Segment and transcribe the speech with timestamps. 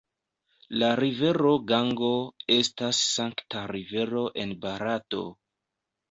[0.83, 2.09] La rivero Gango
[2.55, 5.21] estas sankta rivero en Barato.